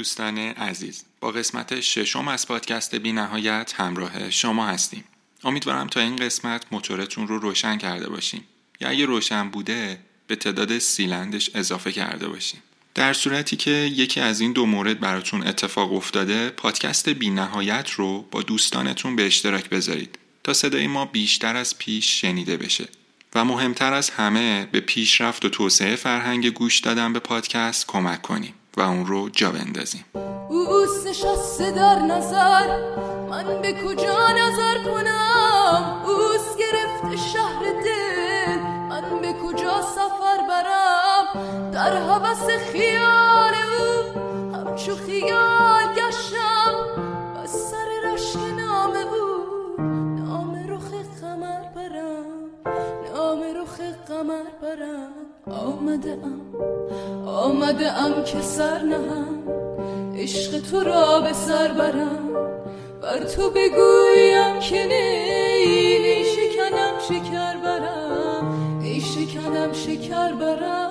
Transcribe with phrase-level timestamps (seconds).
[0.00, 5.04] دوستان عزیز با قسمت ششم از پادکست بی نهایت همراه شما هستیم.
[5.44, 8.44] امیدوارم تا این قسمت موتورتون رو روشن کرده باشیم
[8.80, 12.62] یا اگه روشن بوده به تعداد سیلندش اضافه کرده باشیم
[12.94, 18.22] در صورتی که یکی از این دو مورد براتون اتفاق افتاده پادکست بی نهایت رو
[18.30, 22.88] با دوستانتون به اشتراک بذارید تا صدای ما بیشتر از پیش شنیده بشه.
[23.34, 28.54] و مهمتر از همه به پیشرفت و توسعه فرهنگ گوش دادن به پادکست کمک کنیم.
[28.76, 30.04] و اون رو جا بندازیم.
[30.48, 32.66] اوس نشسته در نظر
[33.30, 41.96] من به کجا نظر کنم؟ اوس گرفته شهر دل من به کجا سفر برم؟ در
[41.96, 44.20] حوث خیال او
[44.54, 46.74] همچو خیال گشتم
[47.36, 49.44] و سر رشک نام او
[50.16, 50.90] نام رخ
[51.20, 52.24] قمر برم
[53.14, 55.19] نام رخ قمر برم.
[55.50, 56.40] آمده ام
[57.26, 59.40] آمده ام که سر نهم.
[60.16, 62.30] عشق تو را به سر برم
[63.02, 65.24] بر تو بگویم که نه
[65.66, 70.90] ای شکنم شکر برم ای شکنم شکر برم.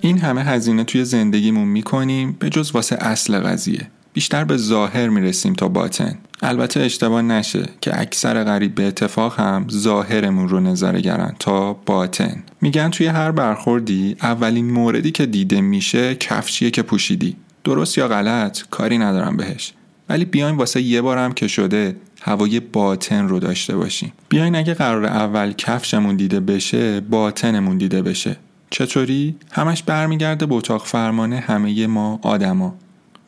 [0.00, 3.86] این همه هزینه توی زندگیمون می‌کنیم به جز واسه اصل قضیه.
[4.12, 6.18] بیشتر به ظاهر می‌رسیم تا باطن.
[6.42, 12.42] البته اشتباه نشه که اکثر غریب به اتفاق هم ظاهرمون رو نظاره گرن تا باطن.
[12.60, 17.36] میگن توی هر برخوردی اولین موردی که دیده میشه کفشیه که پوشیدی.
[17.64, 19.72] درست یا غلط کاری ندارم بهش.
[20.08, 24.12] ولی بیاین واسه یه بارم که شده هوای باطن رو داشته باشیم.
[24.28, 28.36] بیاین اگه قرار اول کفشمون دیده بشه باطنمون دیده بشه.
[28.70, 32.74] چطوری؟ همش برمیگرده به اتاق فرمانه همه ما آدما.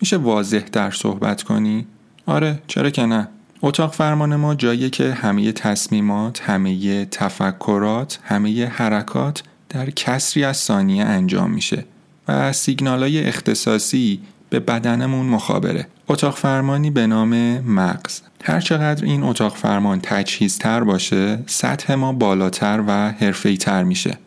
[0.02, 1.86] میشه واضح در صحبت کنی؟
[2.26, 3.28] آره چرا که نه.
[3.62, 11.04] اتاق فرمان ما جاییه که همه تصمیمات همه تفکرات همه حرکات در کسری از ثانیه
[11.04, 11.84] انجام میشه
[12.28, 14.20] و سیگنالای اختصاصی
[14.50, 15.86] به بدنمون مخابره.
[16.08, 18.20] اتاق فرمانی به نام مغز.
[18.44, 24.19] هر چقدر این اتاق فرمان تجهیزتر باشه سطح ما بالاتر و حرفه‌ای تر میشه.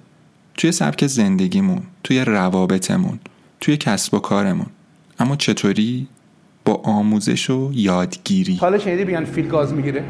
[0.57, 3.19] توی سبک زندگیمون توی روابطمون
[3.61, 4.67] توی کسب و کارمون.
[5.19, 6.07] اما چطوری
[6.65, 10.03] با آموزش و یادگیری؟ حالا شنیدی بیان فیل گاز می‌گیره؟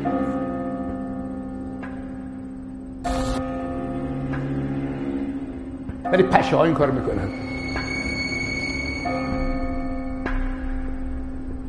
[6.12, 7.30] ولی پشه ها این کار می‌کنن.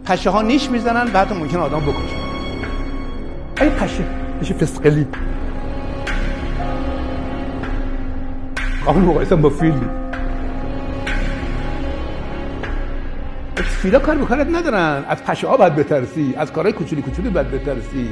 [0.04, 2.16] پشه ها نیش می‌زنن و حتی ممکن آدم بکشن
[3.60, 4.04] ای پشه
[4.40, 5.06] پشه فسقلی.
[8.84, 9.74] قابل مقایسه با فیل
[13.86, 15.04] فیلا کار به کارت ندارن.
[15.08, 16.34] از پشه ها باید بترسی.
[16.38, 18.10] از کارهای کوچولی کوچولی باید بترسی.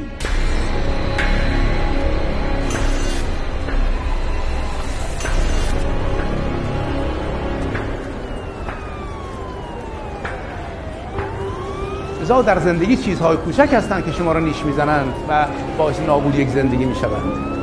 [12.22, 15.46] لذا در زندگی چیزهای کوچک هستند که شما را نیش می‌زنند و
[15.78, 17.53] باعث نابودی یک زندگی می‌شوند.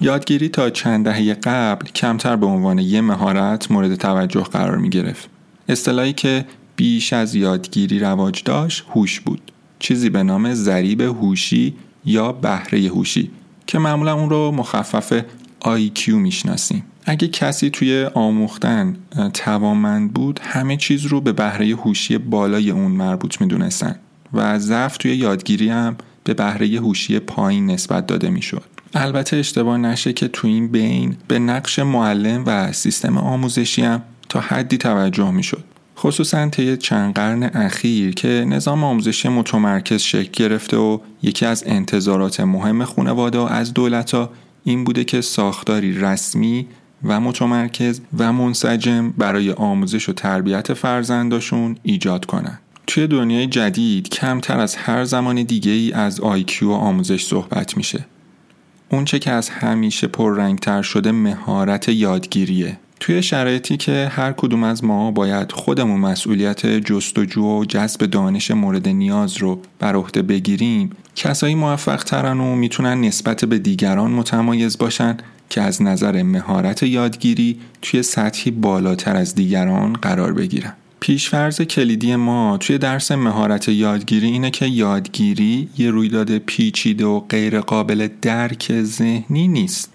[0.00, 5.28] یادگیری تا چند دهه قبل کمتر به عنوان یه مهارت مورد توجه قرار می گرفت.
[5.68, 6.44] اصطلاحی که
[6.76, 9.52] بیش از یادگیری رواج داشت هوش بود.
[9.78, 13.30] چیزی به نام ضریب هوشی یا بهره هوشی
[13.66, 15.20] که معمولا اون رو مخفف
[15.64, 16.84] IQ می‌شناسیم.
[17.04, 18.96] اگه کسی توی آموختن
[19.34, 23.96] توانمند بود همه چیز رو به بهره هوشی بالای اون مربوط می‌دونستن
[24.32, 28.77] و ضعف توی یادگیری هم به بهره هوشی پایین نسبت داده می‌شد.
[28.94, 34.40] البته اشتباه نشه که تو این بین به نقش معلم و سیستم آموزشی هم تا
[34.40, 35.64] حدی توجه می‌شد
[35.98, 42.40] خصوصا طی چند قرن اخیر که نظام آموزشی متمرکز شکل گرفته و یکی از انتظارات
[42.40, 44.30] مهم خانواده از دولت ها
[44.64, 46.66] این بوده که ساختاری رسمی
[47.04, 52.60] و متمرکز و منسجم برای آموزش و تربیت فرزنداشون ایجاد کنند.
[52.86, 58.04] توی دنیای جدید کمتر از هر زمان دیگه ای از آیکیو آموزش صحبت میشه.
[58.90, 62.78] اونچه که از همیشه پررنگتر شده مهارت یادگیریه.
[63.00, 68.88] توی شرایطی که هر کدوم از ما باید خودمون مسئولیت جستجو و جذب دانش مورد
[68.88, 75.16] نیاز رو بر عهده بگیریم کسایی موفق ترن و می‌تونن نسبت به دیگران متمایز باشن
[75.50, 80.72] که از نظر مهارت یادگیری توی سطحی بالاتر از دیگران قرار بگیرن.
[81.00, 87.60] پیشفرز کلیدی ما توی درس مهارت یادگیری اینه که یادگیری یه رویداد پیچیده و غیر
[87.60, 89.92] قابل درک ذهنی نیست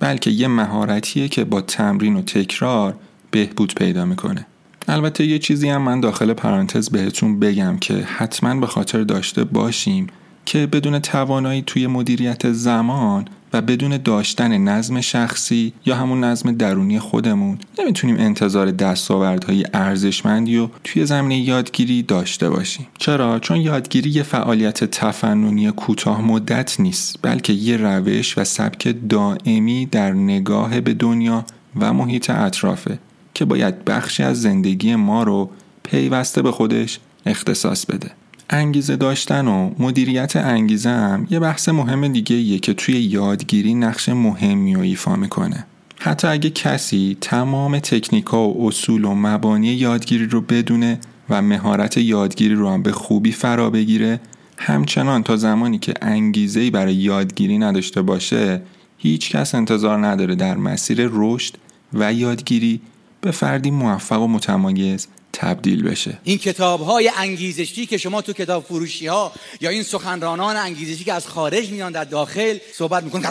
[0.00, 2.94] بلکه یه مهارتیه که با تمرین و تکرار
[3.30, 4.46] بهبود پیدا می‌کنه.
[4.88, 10.06] البته یه چیزی هم من داخل پرانتز بهتون بگم که حتما به خاطر داشته باشیم
[10.44, 13.24] که بدون توانایی توی مدیریت زمان
[13.54, 20.68] و بدون داشتن نظم شخصی یا همون نظم درونی خودمون نمی‌تونیم انتظار دستاوردهای ارزشمندی و
[20.84, 22.86] توی زمینه یادگیری داشته باشیم.
[22.98, 29.86] چرا؟ چون یادگیری یه فعالیت تفننی کوتاه مدت نیست بلکه یه روش و سبک دائمی
[29.86, 31.44] در نگاه به دنیا
[31.80, 32.98] و محیط اطرافه
[33.34, 35.50] که باید بخشی از زندگی ما رو
[35.82, 38.10] پیوسته به خودش اختصاص بده.
[38.50, 44.08] انگیزه داشتن و مدیریت انگیزه هم یه بحث مهم دیگه ایه که توی یادگیری نقش
[44.08, 45.66] مهمی و ایفا می‌کنه.
[46.00, 50.98] حتی اگه کسی تمام تکنیکا و اصول و مبانی یادگیری رو بدونه
[51.30, 54.20] و مهارت یادگیری رو هم به خوبی فرا بگیره
[54.58, 58.62] همچنان تا زمانی که انگیزه برای یادگیری نداشته باشه
[58.98, 61.54] هیچ کس انتظار نداره در مسیر رشد
[61.92, 62.80] و یادگیری
[63.20, 66.18] به فردی موفق و متمایز تبدیل بشه.
[66.24, 71.12] این کتاب های انگیزشی که شما تو کتاب فروشی ها یا این سخنرانان انگیزشی که
[71.12, 73.30] از خارج میان در داخل صحبت می‌کنن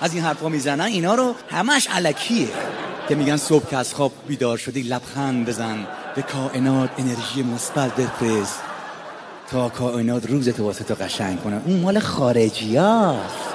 [0.00, 2.48] از این حرفا می‌زنن اینا رو همش علکیه.
[3.08, 5.86] که میگن صبح که از خواب بیدار شدی لبخند بزن
[6.16, 8.60] به کائنات انرژی مثبت بفرست.
[9.50, 11.62] تا کائنات روزت واسه تو قشنگ کنه.
[11.66, 13.54] اون مال خارجی هاست.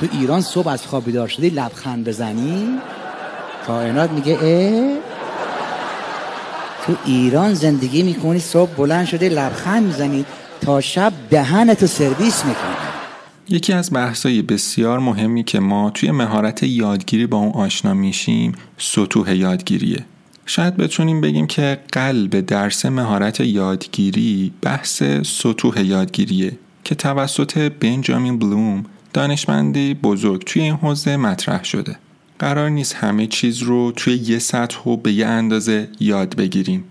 [0.00, 2.78] تو ایران صبح از خواب بیدار شدی لبخند بزنی
[3.66, 4.98] کائنات میگه اه؟
[6.86, 10.24] تو ایران زندگی می‌کنی صبح بلند شده لبخند می‌زنی
[10.60, 12.74] تا شب دهنتو سرویس می‌کنی.
[13.48, 19.36] یکی از بحثای بسیار مهمی که ما توی مهارت یادگیری با اون آشنا میشیم سطوح
[19.36, 20.04] یادگیریه.
[20.46, 26.52] شاید بتونیم بگیم که قلب درس مهارت یادگیری بحث سطوح یادگیریه
[26.84, 31.96] که توسط بنجامین بلوم دانشمندی بزرگ توی این حوزه مطرح شده.
[32.40, 36.84] قرار نیست همه چیز رو توی یه سطح و به یه اندازه یاد بگیریم.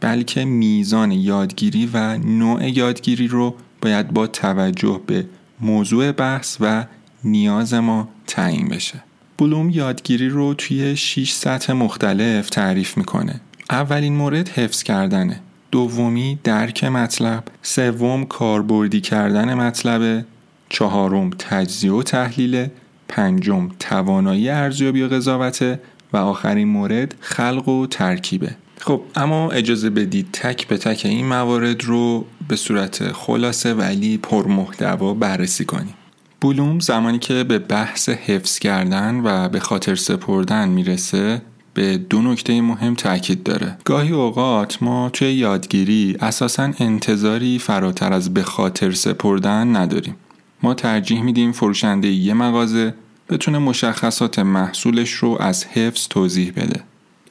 [0.00, 5.26] بلکه میزان یادگیری و نوع یادگیری رو باید با توجه به
[5.60, 6.84] موضوع بحث و
[7.24, 9.04] نیاز ما تعیین بشه.
[9.38, 13.40] بلوم یادگیری رو توی 6 سطح مختلف تعریف می‌کنه.
[13.70, 15.40] اولین مورد حفظ کردنه.
[15.70, 17.44] دومی درک مطلب.
[17.62, 20.24] سوم کاربردی کردن مطلب
[20.68, 22.68] چهارم تجزیه و تحلیل
[23.08, 25.78] پنجم توانایی ارزیابی و قضاوت
[26.12, 28.50] و آخرین مورد خلق و ترکیبه.
[28.80, 35.14] خب اما اجازه بدید تک به تک این موارد رو به صورت خلاصه ولی پرمحتوا
[35.14, 35.94] بررسی کنیم.
[36.40, 41.42] بلوم زمانی که به بحث حفظ کردن و به خاطر سپردن می‌رسه
[41.74, 43.76] به دو نکته مهم تاکید داره.
[43.84, 50.14] گاهی اوقات ما توی یادگیری اساسا انتظاری فراتر از به خاطر سپردن نداریم.
[50.62, 52.94] ما ترجیح میدیم فروشنده یه مغازه
[53.28, 56.80] بتونه مشخصات محصولش رو از حفظ توضیح بده.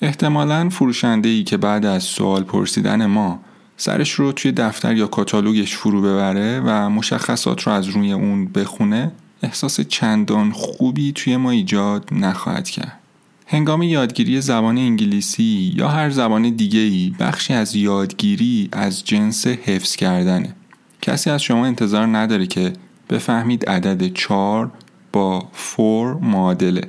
[0.01, 3.39] احتمالا فروشنده ای که بعد از سوال پرسیدن ما
[3.77, 9.11] سرش رو توی دفتر یا کاتالوگش فرو ببره و مشخصات رو از روی اون بخونه
[9.43, 12.99] احساس چندان خوبی توی ما ایجاد نخواهد کرد.
[13.47, 19.95] هنگام یادگیری زبان انگلیسی یا هر زبان دیگه ای بخشی از یادگیری از جنس حفظ
[19.95, 20.55] کردنه.
[21.01, 22.73] کسی از شما انتظار نداره که
[23.09, 24.71] بفهمید عدد چار
[25.13, 26.87] با فور معادله.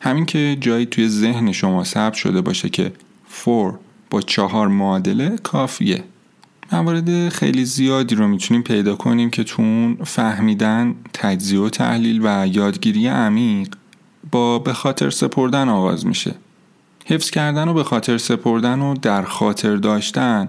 [0.00, 2.92] همین که جایی توی ذهن شما ثبت شده باشه که
[3.26, 3.78] فور
[4.10, 6.04] با چهار معادله کافیه.
[6.72, 13.06] موارد خیلی زیادی رو می‌تونیم پیدا کنیم که تون فهمیدن تجزیه و تحلیل و یادگیری
[13.06, 13.68] عمیق
[14.30, 16.34] با به خاطر سپردن آغاز میشه.
[17.06, 20.48] حفظ کردن و به خاطر سپردن و در خاطر داشتن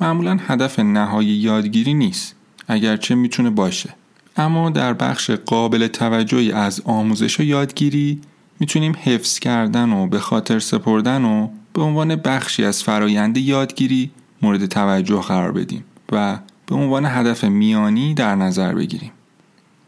[0.00, 2.34] معمولا هدف نهایی یادگیری نیست
[2.68, 3.94] اگرچه می‌تونه باشه.
[4.36, 8.20] اما در بخش قابل توجهی از آموزش و یادگیری
[8.60, 14.10] می‌تونیم حفظ کردن و به خاطر سپردن و به عنوان بخشی از فرایند یادگیری
[14.42, 19.12] مورد توجه قرار بدیم و به عنوان هدف میانی در نظر بگیریم.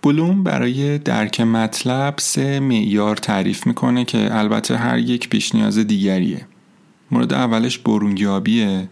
[0.02, 6.46] بلوم برای درک مطلب سه معیار تعریف می‌کنه که البته هر یک پیش نیاز دیگریه.
[7.10, 8.88] مورد اولش برون‌یابیه،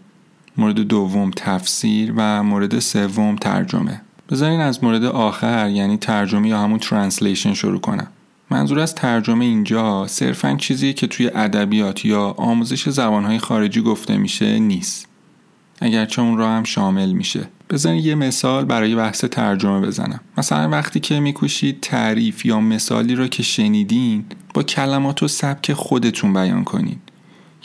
[0.57, 4.01] مورد دوم تفسیر و مورد سوم ترجمه.
[4.29, 8.07] بذارین از مورد آخر یعنی ترجمه یا همون translation شروع کنم.
[8.49, 14.59] منظور از ترجمه اینجا صرفا چیزی که توی ادبیات یا آموزش زبانهای خارجی گفته میشه
[14.59, 15.07] نیست.
[15.79, 17.47] اگرچه اون را هم شامل میشه.
[17.69, 20.19] بذارین یه مثال برای بحث ترجمه بزنم.
[20.37, 26.33] مثلا وقتی که میکوشید تعریف یا مثالی رو که شنیدین با کلمات و سبک خودتون
[26.33, 26.99] بیان کنین.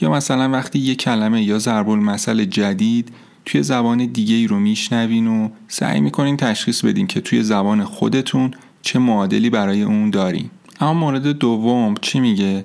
[0.01, 3.13] یا مثلا وقتی یه کلمه یا ضرب المثل جدید
[3.45, 8.51] توی زبان دیگه ای رو میشنوین و سعی می‌کنین تشخیص بدین که توی زبان خودتون
[8.83, 10.51] چه معادلی برای اون دارین.
[10.81, 12.65] اما مورد دوم چی میگه؟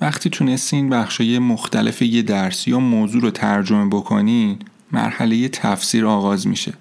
[0.00, 4.58] وقتی تونستین بخشای مختلف یه درس یا موضوع رو ترجمه بکنین
[4.92, 6.72] مرحله تفسیر آغاز میشه.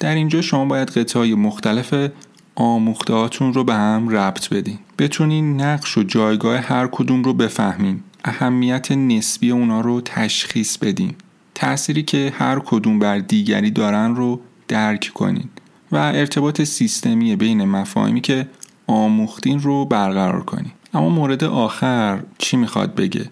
[0.00, 2.10] در اینجا شما باید قطعه مختلف
[2.54, 4.78] آموختهاتون رو به هم ربط بدین.
[4.98, 8.00] بتونین نقش و جایگاه هر کدوم رو بفهمین.
[8.24, 11.14] اهمیت نسبی اونا رو تشخیص بدین.
[11.58, 15.48] تأثیری که هر کدوم بر دیگری دارن رو درک کنین
[15.92, 18.48] و ارتباط سیستمی بین مفاهیمی که
[18.86, 23.30] آموختین رو برقرار کنین اما مورد آخر چی می‌خواد بگه؟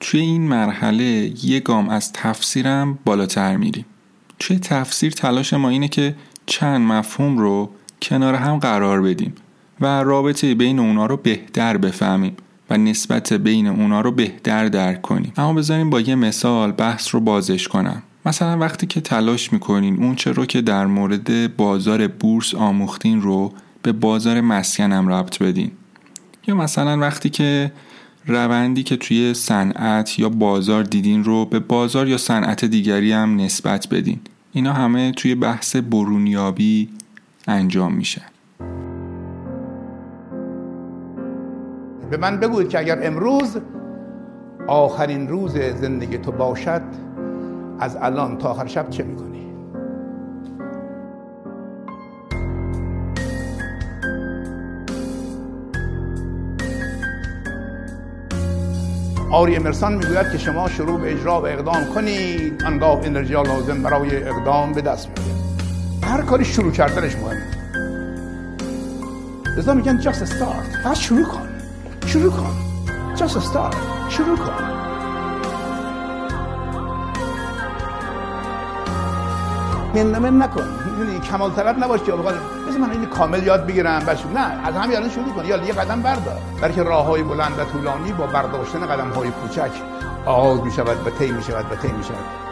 [0.00, 1.04] توی این مرحله
[1.44, 3.84] یه گام از تفسیرم بالاتر میریم.
[4.38, 6.14] توی تفسیر تلاش ما اینه که
[6.46, 7.70] چند مفهوم رو
[8.02, 9.34] کنار هم قرار بدیم
[9.80, 12.36] و رابطه بین اونا رو بهتر بفهمیم.
[12.70, 15.32] و نسبت بین اونا رو بهتر درک کنیم.
[15.36, 18.02] اما بذاریم با یه مثال بحث رو بازش کنم.
[18.26, 23.52] مثلا وقتی که تلاش می‌کنین اون چه رو که در مورد بازار بورس آموختین رو
[23.82, 25.70] به بازار مسکنم ربط بدین.
[26.46, 27.72] یا مثلا وقتی که
[28.26, 33.88] روندی که توی صنعت یا بازار دیدین رو به بازار یا صنعت دیگری هم نسبت
[33.88, 34.20] بدین.
[34.52, 36.88] اینا همه توی بحث برونیابی
[37.46, 38.22] انجام میشه.
[42.10, 43.58] به من بگوید که اگر امروز
[44.66, 46.82] آخرین روز زندگی تو باشد
[47.80, 49.46] از الان تا آخر شب چه می‌کنی؟
[59.32, 64.22] آری امرسان می‌گوید که شما شروع به اجرا و اقدام کنید آنگاه انرژی لازم برای
[64.22, 65.36] اقدام به دست میاد
[66.02, 67.42] هر کاری شروع کردنش مهمه.
[69.58, 70.82] لذا میگن just start.
[70.84, 71.45] فقط شروع کن.
[72.06, 72.56] شروع کن.
[73.16, 73.76] Just start.
[74.08, 74.52] شروع کن.
[79.94, 80.62] من نکن.
[80.90, 82.34] می‌دونی کمال طلب نباش که بخواد
[82.68, 83.98] مثل من این کامل یاد بگیرم.
[83.98, 85.44] بس نه از همین الان شروع کن.
[85.44, 86.38] یا یه قدم بردار.
[86.62, 89.70] بلکه راه های بلند و طولانی با برداشتن قدم های کوچک
[90.26, 92.45] آغاز می شود و طی می شود و طی می شود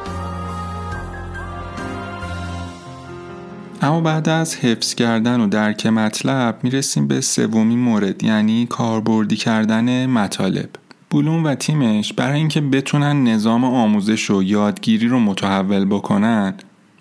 [3.84, 10.06] اما بعد از حفظ کردن و درک مطلب می‌رسیم به سومین مورد یعنی کاربردی کردن
[10.06, 10.68] مطالب.
[11.10, 16.54] بلوم و تیمش برای اینکه بتونن نظام آموزش و یادگیری رو متحول بکنن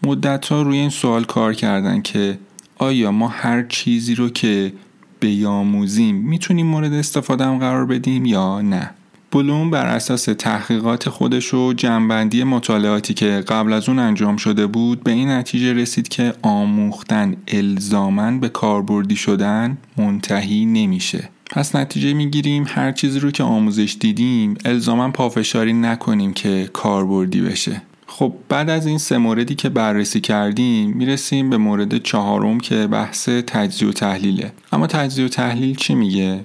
[0.03, 2.39] مدت ها روی این سوال کار کردن که
[2.77, 4.73] آیا ما هر چیزی رو که
[5.19, 8.89] بیاموزیم می‌تونیم مورد استفاده قرار بدیم یا نه؟
[9.33, 15.03] بلوم بر اساس تحقیقات خودش و جنبندی مطالعاتی که قبل از اون انجام شده بود
[15.03, 21.29] به این نتیجه رسید که آموختن الزامن به کاربردی شدن منتهی نمیشه.
[21.51, 27.81] پس نتیجه می‌گیریم هر چیزی رو که آموزش دیدیم الزامن پافشاری نکنیم که کاربردی بشه.
[28.07, 33.29] خب بعد از این سه موردی که بررسی کردیم می‌رسیم به مورد چهارم که بحث
[33.29, 34.51] تجزیه و تحلیله.
[34.71, 36.39] اما تجزیه و تحلیل چی میگه؟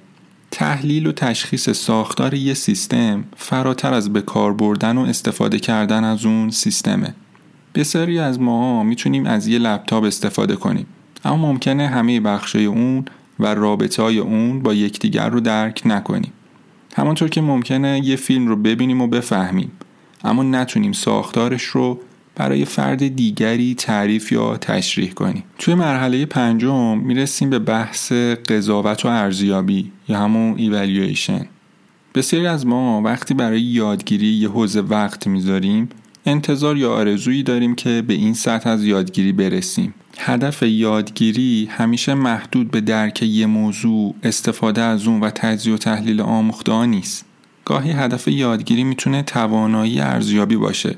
[0.50, 6.26] تحلیل و تشخیص ساختار یه سیستم فراتر از به کار بردن و استفاده کردن از
[6.26, 7.14] اون سیستمه.
[7.74, 10.86] بسیاری از ما می‌تونیم از یه لپتاپ استفاده کنیم
[11.24, 13.04] اما ممکنه همه بخشای اون
[13.40, 16.32] و رابطه های اون با یکدیگر رو درک نکنیم.
[16.96, 19.70] همانطور که ممکنه یه فیلم رو ببینیم و بفهمیم
[20.24, 22.00] اما نتونیم ساختارش رو
[22.38, 29.08] برای فرد دیگری تعریف یا تشریح کنیم توی مرحله پنجم می‌رسیم به بحث قضاوت و
[29.08, 31.46] ارزیابی یا همون ایوالویشن
[32.14, 35.88] بسیاری از ما وقتی برای یادگیری یه حوزه وقت می‌ذاریم
[36.26, 39.94] انتظار یا آرزویی داریم که به این سطح از یادگیری برسیم.
[40.18, 46.20] هدف یادگیری همیشه محدود به درک یه موضوع استفاده از اون و تجزیه و تحلیل
[46.20, 47.24] آموخته نیست.
[47.64, 50.96] گاهی هدف یادگیری می‌تونه توانایی ارزیابی باشه.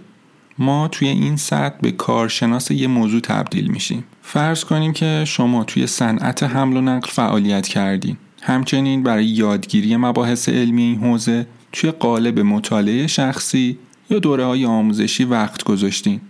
[0.61, 4.05] ما توی این سطح به کارشناس یه موضوع تبدیل میشیم.
[4.23, 8.17] فرض کنیم که شما توی صنعت حمل و نقل فعالیت کردین.
[8.43, 13.79] همچنین برای یادگیری مباحث علمی این حوزه توی قالب مطالعه شخصی
[14.11, 16.21] یا دوره های آموزشی وقت گذاشتین.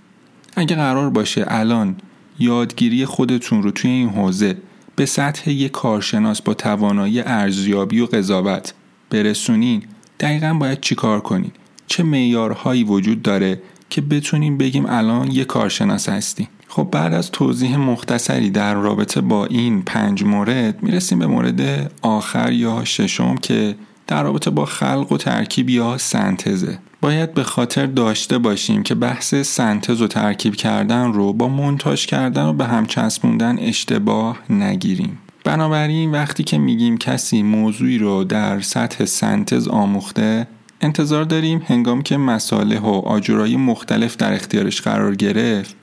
[0.56, 1.96] اگه قرار باشه الان
[2.38, 4.56] یادگیری خودتون رو توی این حوزه
[4.96, 8.74] به سطح یک کارشناس با توانایی ارزیابی و قضاوت
[9.10, 9.82] برسونین
[10.20, 11.50] دقیقا باید چیکار کنین؟
[11.86, 17.76] چه معیارهایی وجود داره؟ که بتونیم بگیم الان یه کارشناس هستی خب بعد از توضیح
[17.76, 23.74] مختصری در رابطه با این پنج مورد می‌رسیم به مورد آخر یا ششم که
[24.06, 26.78] در رابطه با خلق و ترکیب یا سنتزه.
[27.00, 32.44] باید به خاطر داشته باشیم که بحث سنتز و ترکیب کردن رو با منتاج کردن
[32.44, 35.18] و به هم چسبوندن اشتباه نگیریم.
[35.44, 40.46] بنابراین وقتی که میگیم کسی موضوعی رو در سطح سنتز آموخته
[40.80, 45.76] انتظار داریم هنگام که مساله و آجرای مختلف در اختیارش قرار گرفت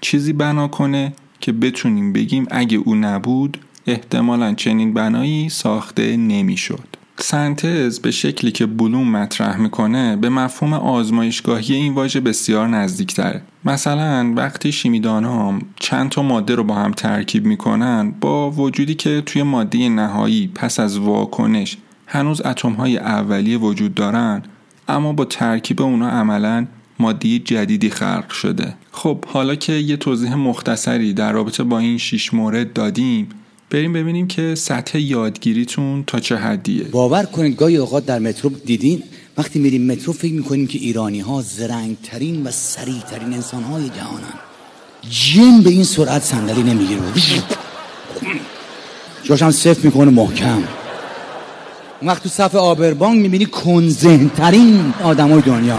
[0.00, 6.88] چیزی بنا کنه که بتونیم بگیم اگه او نبود احتمالا چنین بنایی ساخته نمی‌شد.
[7.18, 13.42] سنتز به شکلی که بلوم مطرح می‌کنه به مفهوم آزمایشگاهی این واژه بسیار نزدیک تره.
[13.64, 19.22] مثلا وقتی شیمیدان ها چند تا ماده رو با هم ترکیب می‌کنن با وجودی که
[19.26, 21.76] توی ماده نهایی پس از واکنش
[22.12, 24.42] هنوز اتم های اولیه وجود دارن
[24.88, 26.66] اما با ترکیب اونا عملا
[26.98, 28.74] ماده جدیدی خلق شده.
[28.92, 33.28] خب حالا که یه توضیح مختصری در رابطه با این شیش مورد دادیم
[33.70, 36.84] بریم ببینیم که سطح یادگیریتون تا چه حدیه.
[36.84, 39.02] باور کنید گاهی اوقات در مترو دیدین؟
[39.38, 44.34] وقتی میریم مترو فکر می‌کنیم که ایرانی ها زرنگترین و سریعترین انسان های جهانن.
[45.10, 47.00] جن به این سرعت صندلی نمی‌گیره.
[49.24, 50.62] جاشم صفر می‌کنه محکم.
[52.02, 55.78] وقت تو صف آبربانگ می‌بینی کنزهترین آدمای دنیا.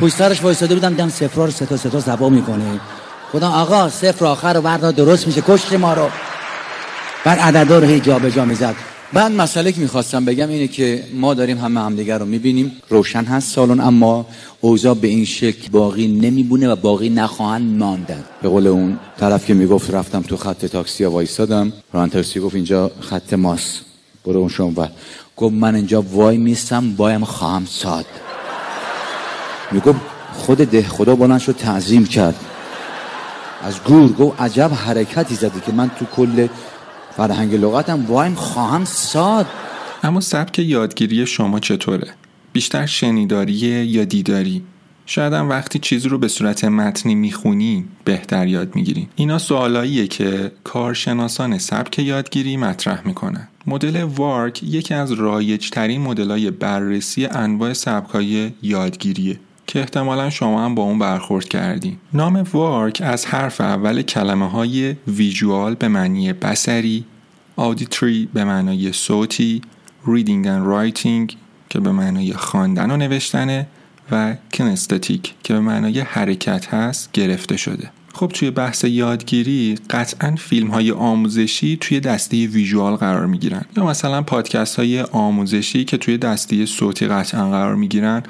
[0.00, 2.80] پشت سرش وایساده بودم دیدم صفرا رو ستا ستا زبا می‌کنه.
[3.32, 6.08] خدا آقا صفر آخر رو بردا درست میشه کشت ما رو.
[7.24, 8.74] بعد عددا رو هی جا به جا می‌زد.
[9.12, 12.72] بعد مسئله که می‌خواستم بگم اینه که ما داریم همه همدیگر رو می‌بینیم.
[12.88, 14.26] روشن هست سالن اما
[14.60, 18.24] اوضاع به این شکل باقی نمیبونه و باقی نخواهند ماندن.
[18.42, 23.32] به قول اون طرف که می‌گفت رفتم تو خط تاکسی وایسادم رانترسی گفت اینجا خط
[23.32, 23.80] ماست.
[24.26, 24.88] برو اون شما
[25.36, 28.06] گفت من اینجا وای میستم وایم خواهم ساد.
[29.72, 30.00] می‌گفت
[30.32, 32.34] خود ده خدا بلند شد تعظیم کرد.
[33.62, 36.46] از گور گفت عجب حرکتی زدی که من تو کل
[37.16, 39.46] فرهنگ لغتم وایم خواهم ساد.
[40.02, 42.14] اما سبک یادگیری شما چطوره؟
[42.52, 44.62] بیشتر شنیداریه یا دیداری؟
[45.06, 49.08] شاید هم وقتی چیزی رو به صورت متنی می‌خونی بهتر یاد می‌گیری.
[49.16, 53.48] اینا سوالاییه که کارشناسان سبک یادگیری مطرح می‌کنن.
[53.66, 60.82] مدل وارک یکی از رایجترین مدلای بررسی انواع سبکای یادگیریه که احتمالا شما هم با
[60.82, 61.96] اون برخورد کردین.
[62.12, 67.04] نام VARK از حرف اول کلمه های visual به معنی بصری
[67.56, 69.62] auditory به معنای صوتی
[70.06, 71.36] reading and writing
[71.68, 73.66] که به معنای خواندن و نوشتنه
[74.10, 77.90] و kinesthetic که به معنای حرکت هست گرفته شده.
[78.16, 83.86] خب توی بحث یادگیری قطعا فیلم های آموزشی توی دسته visual قرار می گیرن یا
[83.86, 88.22] مثلا پادکست های آموزشی که توی دسته صوتی قطعا قرار می گیرن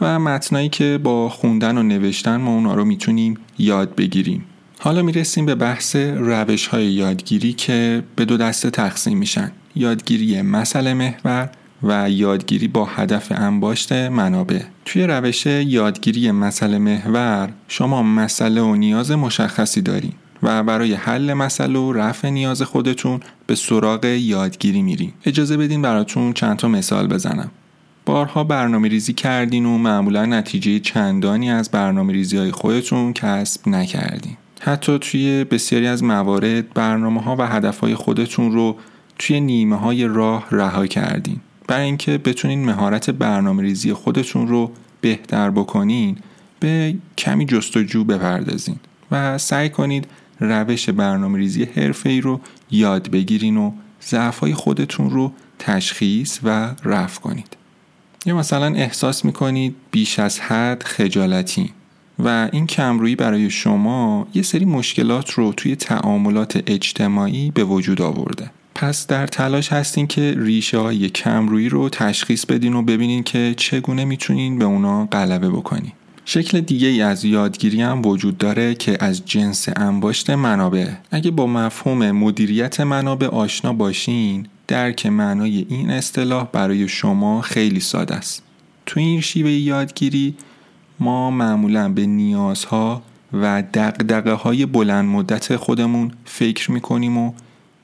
[0.00, 4.44] و متنایی که با خوندن و نوشتن ما اونا رو می‌تونیم یاد بگیریم.
[4.78, 9.52] حالا می‌رسیم به بحث روش های یادگیری که به دو دسته تقسیم میشن.
[9.74, 11.50] یادگیری مسئله محور
[11.82, 14.62] و یادگیری با هدف انباشت منابع.
[14.84, 21.78] توی روش یادگیری مسئله محور شما مسئله و نیاز مشخصی دارین و برای حل مسئله
[21.78, 25.12] و رفع نیاز خودتون به سراغ یادگیری میرین.
[25.24, 27.50] اجازه بدین براتون چند تا مثال بزنم.
[28.06, 34.36] بارها برنامه ریزی کردین و معمولا نتیجه چندانی از برنامه ریزی های خودتون کسب نکردین.
[34.60, 38.76] حتی توی بسیاری از موارد برنامه ها و هدف های خودتون رو
[39.18, 41.40] توی نیمه های راه رها کردین.
[41.68, 44.70] برای اینکه بتونین مهارت برنامه ریزی خودتون رو
[45.00, 46.18] بهتر بکنین
[46.60, 48.76] به کمی جستجو بپردازین
[49.10, 50.06] و سعی کنید
[50.40, 53.72] روش برنامه ریزی حرفه رو یاد بگیرین و
[54.02, 57.56] ضعف خودتون رو تشخیص و رفع کنید.
[58.26, 61.72] یا مثلا احساس می‌کنید بیش از حد خجالتی
[62.18, 68.50] و این کمرویی برای شما یه سری مشکلات رو توی تعاملات اجتماعی به وجود آورده.
[68.74, 74.04] پس در تلاش هستین که ریشه های کمرویی رو تشخیص بدین و ببینین که چگونه
[74.04, 75.92] می‌تونین به اونا غلبه بکنین.
[76.24, 80.86] شکل دیگه ای از یادگیری هم وجود داره که از جنس انباشت منابع.
[81.10, 88.14] اگه با مفهوم مدیریت منابع آشنا باشین درک معنای این اصطلاح برای شما خیلی ساده
[88.14, 88.42] است.
[88.86, 90.34] تو این شیوه یادگیری
[91.00, 97.32] ما معمولا به نیازها و دقدقه های بلند مدت خودمون فکر می‌کنیم و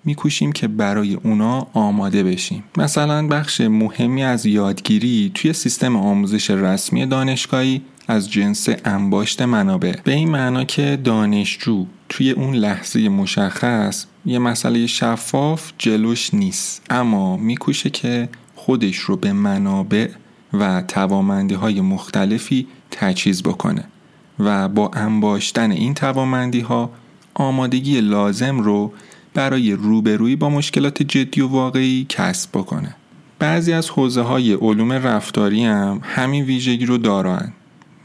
[0.08, 2.64] میکوشیم که برای اونا آماده بشیم.
[2.78, 9.94] مثلا بخش مهمی از یادگیری توی سیستم آموزش رسمی دانشگاهی از جنس انباشت منابع.
[10.04, 17.36] به این معنا که دانشجو توی اون لحظه مشخص یه مسئله شفاف جلوش نیست اما
[17.36, 20.08] میکوشه که خودش رو به منابع
[20.52, 23.84] و توامندی های مختلفی تجهیز بکنه
[24.38, 26.90] و با انباشتن این توامندی ها
[27.34, 28.92] آمادگی لازم رو
[29.34, 32.96] برای روبرویی با مشکلات جدی و واقعی کسب بکنه.
[33.38, 37.52] بعضی از حوزه های علوم رفتاری هم همین ویژگی رو دارن.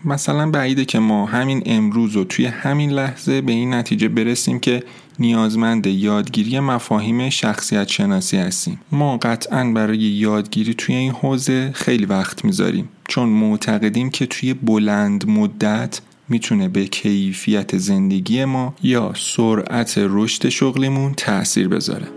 [0.06, 4.84] مثلا بعیده که ما همین امروز و توی همین لحظه به این نتیجه برسیم که
[5.20, 8.80] نیازمند یادگیری مفاهیم شخصیت شناسی هستیم.
[8.92, 12.90] ما قطعا برای یادگیری توی این حوزه خیلی وقت می‌ذاریم.
[13.08, 21.14] چون معتقدیم که توی بلند مدت می‌تونه به کیفیت زندگی ما یا سرعت رشد شغلیمون
[21.14, 22.08] تاثیر بذاره.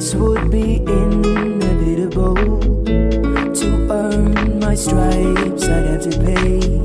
[0.00, 0.89] This would be
[4.70, 6.79] my stripes, I'd have to pay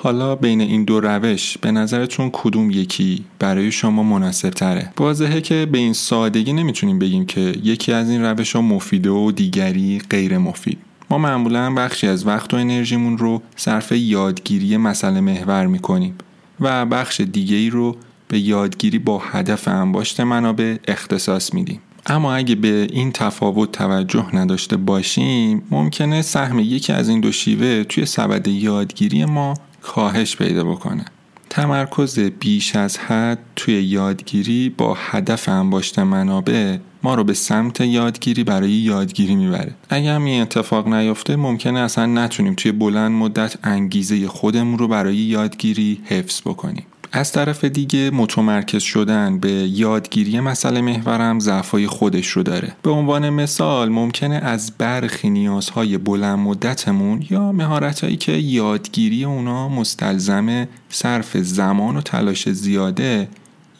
[0.00, 5.68] حالا بین این دو روش به نظرتون کدوم یکی برای شما مناسب تره؟ واضحه که
[5.72, 10.38] به این سادگی نمی‌تونیم بگیم که یکی از این روش ها مفیده و دیگری غیر
[10.38, 10.78] مفید.
[11.10, 16.14] ما معمولا بخشی از وقت و انرژیمون رو صرف یادگیری مسئله محور می‌کنیم
[16.60, 17.96] و بخش دیگه ای رو
[18.28, 21.80] به یادگیری با هدف انباشت منابع اختصاص میدیم.
[22.06, 27.84] اما اگه به این تفاوت توجه نداشته باشیم ممکنه سهم یکی از این دو شیوه
[27.84, 29.54] توی سبد یادگیری ما
[29.88, 31.04] کاهش پیدا بکنه.
[31.50, 38.44] تمرکز بیش از حد توی یادگیری با هدف انباشت منابع ما رو به سمت یادگیری
[38.44, 39.74] برای یادگیری می‌بره.
[39.90, 45.16] اگر هم این اتفاق نیفته ممکنه اصلا نتونیم توی بلند مدت انگیزه خودمون رو برای
[45.16, 46.86] یادگیری حفظ بکنیم.
[47.12, 52.72] از طرف دیگه متمرکز شدن به یادگیری مسئله محورم ضعفای خودش رو داره.
[52.82, 60.68] به عنوان مثال ممکنه از برخی نیازهای بلند مدتمون یا مهارتهایی که یادگیری اونا مستلزم
[60.88, 63.28] صرف زمان و تلاش زیاده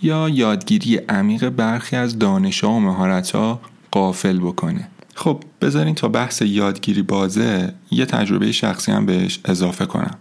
[0.02, 3.60] یا یادگیری عمیق برخی از دانشها و مهارتها
[3.90, 4.88] قافل بکنه.
[5.14, 10.14] خب بذارین تا بحث یادگیری بازه یه تجربه شخصی هم بهش اضافه کنم.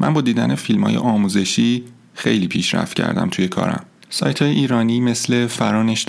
[0.00, 3.84] من با دیدن فیلم های آموزشی خیلی پیشرفت کردم توی کارم.
[4.10, 6.06] سایت های ایرانی مثل فرانش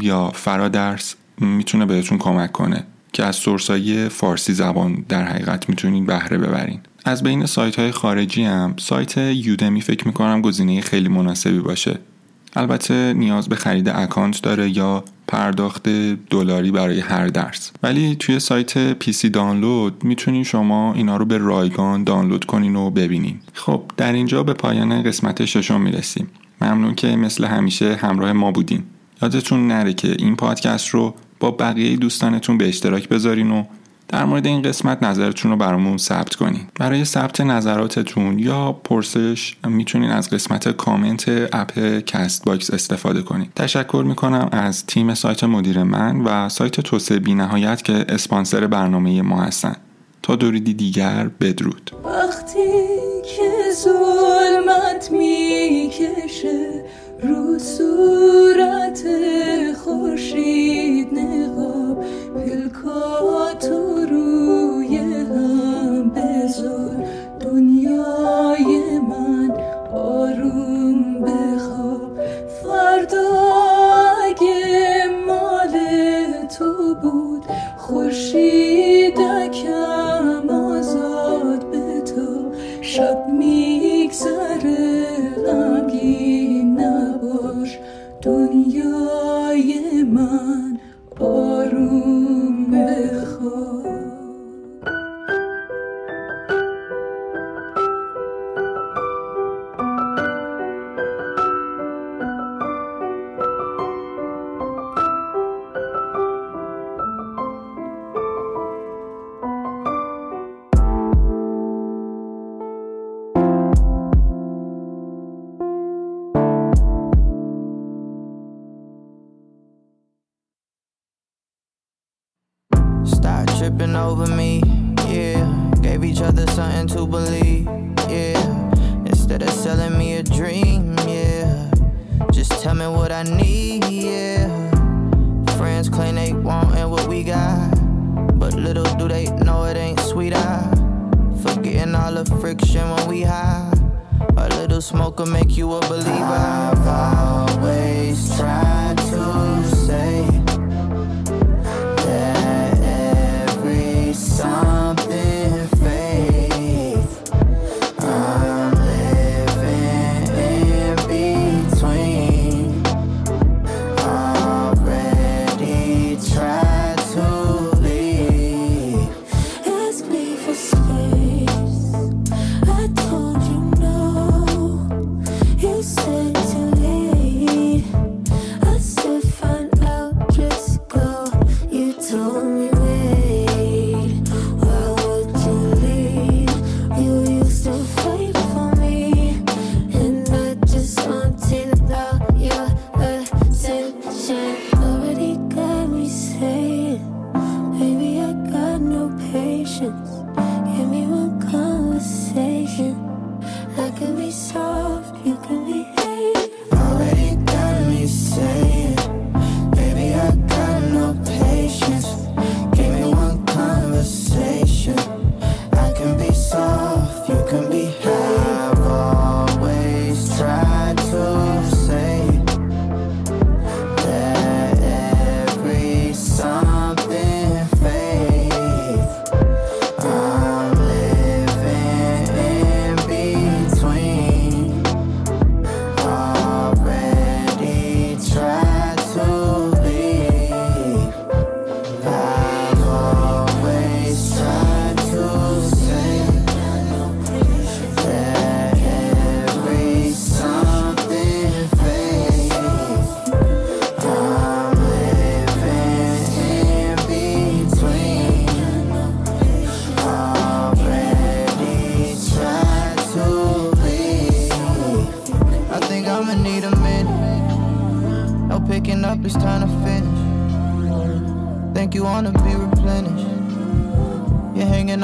[0.00, 6.06] یا فرادرس می‌تونه بهتون کمک کنه که از سورس های فارسی زبان در حقیقت می‌تونین
[6.06, 6.80] بهره ببرین.
[7.04, 11.98] از بین سایت های خارجی هم سایت یودمی فکر می‌کنم گزینه خیلی مناسبی باشه.
[12.56, 15.88] البته نیاز به خرید اکانت داره یا پرداخت
[16.30, 17.72] دلاری برای هر درس.
[17.82, 23.38] ولی توی سایت پیسی دانلود می‌تونین شما اینا رو به رایگان دانلود کنین و ببینین.
[23.52, 26.28] خب در اینجا به پایان قسمت ششم می‌رسیم.
[26.60, 28.82] ممنون که مثل همیشه همراه ما بودین.
[29.22, 33.64] یادتون نره که این پادکست رو با بقیه دوستانتون به اشتراک بذارین و
[34.08, 36.60] در مورد این قسمت نظرتون رو برامون ثبت کنین.
[36.80, 43.48] برای ثبت نظراتتون یا پرسش می‌تونین از قسمت کامنت اپ Castbox استفاده کنین.
[43.56, 49.22] تشکر می‌کنم از تیم سایت مدیر من و سایت توسعه بی نهایت که اسپانسر برنامه
[49.22, 49.76] ما هستن.
[50.22, 51.90] تا درودی دیگر بدرود.
[52.04, 52.70] وقتی
[53.36, 56.84] که ظلمت می‌کشه
[57.22, 59.02] رو صورت
[59.84, 67.06] خورشید نقاب پلکاتو روی هم بذار
[67.40, 69.52] دنیای من
[69.92, 72.18] آروم بخواب.
[72.62, 73.30] فردا
[74.24, 74.84] اگه
[76.58, 77.44] تو بود
[77.76, 78.63] خورشیدکم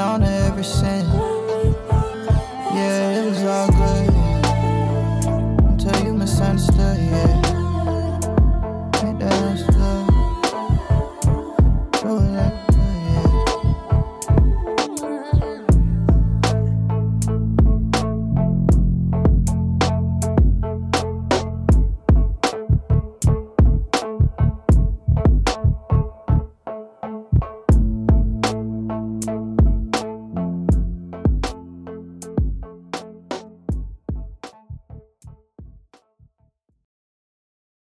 [0.01, 1.30] on ever since.